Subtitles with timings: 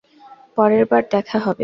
[0.57, 1.59] পরেরবার দেখা হবে।